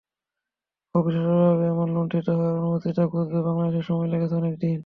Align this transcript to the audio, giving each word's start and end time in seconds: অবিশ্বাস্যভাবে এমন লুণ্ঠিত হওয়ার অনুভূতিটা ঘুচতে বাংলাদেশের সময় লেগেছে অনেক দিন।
অবিশ্বাস্যভাবে 0.95 1.63
এমন 1.67 1.87
লুণ্ঠিত 1.95 2.27
হওয়ার 2.29 2.55
অনুভূতিটা 2.59 3.03
ঘুচতে 3.07 3.39
বাংলাদেশের 3.47 3.85
সময় 3.89 4.09
লেগেছে 4.11 4.35
অনেক 4.35 4.53
দিন। 4.61 4.79